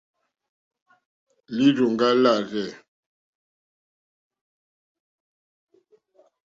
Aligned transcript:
Lírzòŋɡá 1.55 2.07
lârzɛ̂. 2.23 2.65